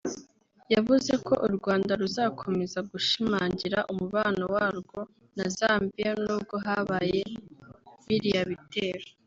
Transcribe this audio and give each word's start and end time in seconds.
yavuze 0.73 1.11
ko 1.27 1.33
u 1.47 1.49
Rwanda 1.55 1.91
ruzakomeza 2.01 2.79
gushimangira 2.91 3.79
umubano 3.91 4.43
warwo 4.55 4.99
na 5.37 5.45
Zambia 5.57 6.11
nubwo 6.23 6.55
habaye 6.65 7.21
biriya 8.05 8.43
bitero 8.51 9.07